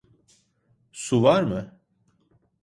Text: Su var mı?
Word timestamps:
Su 0.91 1.21
var 1.23 1.43
mı? 1.43 1.79